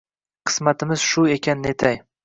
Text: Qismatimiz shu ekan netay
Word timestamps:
Qismatimiz 0.51 1.05
shu 1.11 1.29
ekan 1.37 1.67
netay 1.69 2.05